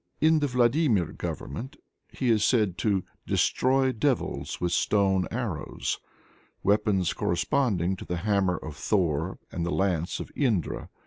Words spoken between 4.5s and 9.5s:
with stone arrows," weapons corresponding to the hammer of Thor